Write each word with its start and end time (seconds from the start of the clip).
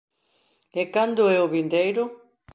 E 0.81 0.83
cando 0.93 1.23
é 1.35 1.37
o 1.45 1.51
vindeiro... 1.55 2.03